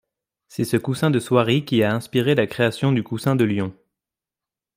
[0.47, 3.77] C'est ce coussin de soierie qui a inspiré la création du coussin de Lyon.